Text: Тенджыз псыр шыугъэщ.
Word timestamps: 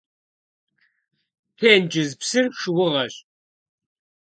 Тенджыз 1.57 2.11
псыр 2.19 2.45
шыугъэщ. 2.59 3.15